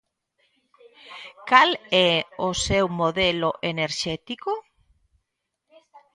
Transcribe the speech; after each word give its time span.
¿Cal 1.49 1.69
é 2.09 2.13
o 2.47 2.49
seu 2.67 2.85
modelo 3.01 3.49
enerxético? 3.71 4.51